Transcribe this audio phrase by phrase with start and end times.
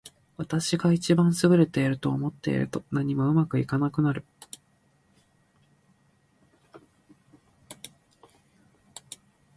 [0.35, 4.23] 私が一番優れていると思っていると、何もうまくいかなくなる。